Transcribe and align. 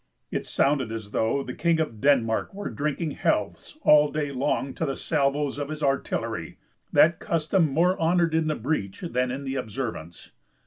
It 0.31 0.47
sounded 0.47 0.91
as 0.91 1.11
though 1.11 1.43
the 1.43 1.53
King 1.53 1.79
of 1.79 2.01
Denmark 2.01 2.55
were 2.55 2.71
drinking 2.71 3.11
healths 3.11 3.77
all 3.83 4.11
day 4.11 4.31
long 4.31 4.73
to 4.73 4.85
the 4.87 4.95
salvoes 4.95 5.59
of 5.59 5.69
his 5.69 5.83
artillery 5.83 6.57
that 6.91 7.19
custom 7.19 7.67
"more 7.71 7.95
honored 7.99 8.33
in 8.33 8.47
the 8.47 8.55
breach 8.55 9.01
than 9.01 9.29
in 9.29 9.43
the 9.43 9.57
observance." 9.57 10.31